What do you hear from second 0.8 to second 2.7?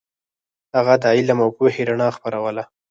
د علم او پوهې رڼا خپروله.